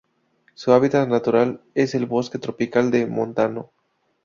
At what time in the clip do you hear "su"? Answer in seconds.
0.55-0.71